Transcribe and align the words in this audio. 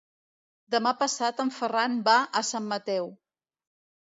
Demà 0.75 0.93
passat 1.01 1.43
en 1.45 1.53
Ferran 1.57 1.99
va 2.09 2.17
a 2.41 2.45
Sant 2.51 2.69
Mateu. 2.73 3.13